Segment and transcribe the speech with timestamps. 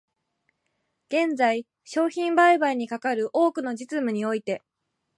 [1.11, 4.63] 現在、商品売買にかかる多くの実務において、